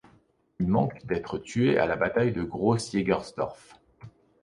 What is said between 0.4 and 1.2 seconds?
Il manque